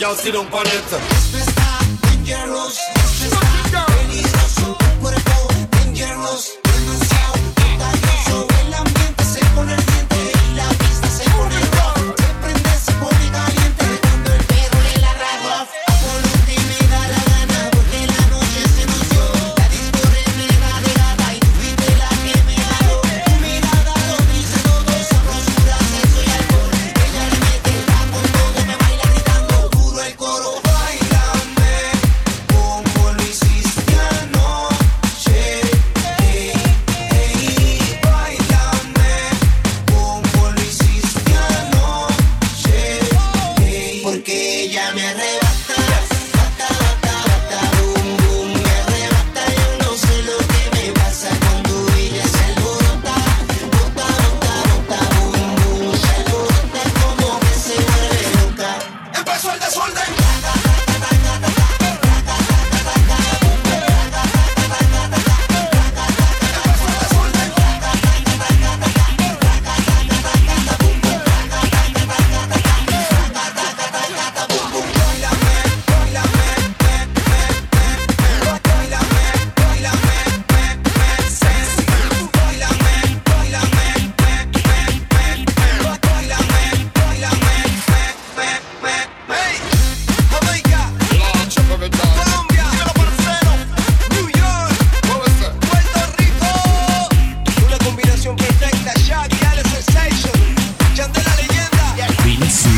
[0.00, 1.49] y'all see them on it.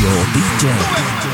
[0.03, 1.32] Radio DJ.